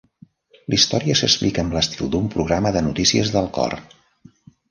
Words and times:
La 0.73 0.77
història 0.77 1.17
s'explica 1.19 1.61
amb 1.65 1.75
l'estil 1.77 2.09
de 2.15 2.19
un 2.21 2.31
programa 2.37 2.71
de 2.77 2.83
notícies 2.87 3.33
del 3.35 3.53
cor. 3.59 3.77